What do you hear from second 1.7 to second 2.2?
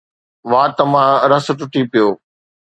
پيو